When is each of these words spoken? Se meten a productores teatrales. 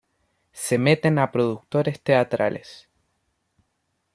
Se 0.51 0.79
meten 0.79 1.19
a 1.19 1.31
productores 1.31 2.01
teatrales. 2.01 2.89